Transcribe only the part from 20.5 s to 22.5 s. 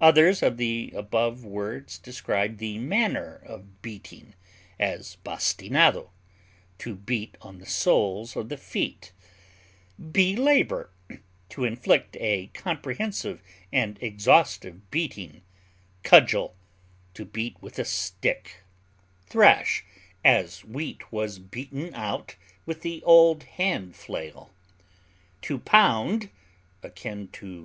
wheat was beaten out